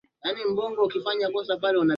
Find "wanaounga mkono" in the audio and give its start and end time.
1.05-1.89